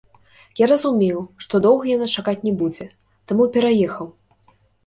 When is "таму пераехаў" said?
3.33-4.07